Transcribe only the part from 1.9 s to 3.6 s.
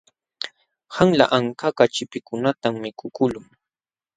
chipchikunatam mikukuqlun.